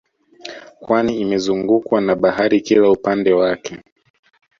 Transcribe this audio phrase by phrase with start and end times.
[0.81, 3.77] Kwani imezungukwa na bahari kila upande wake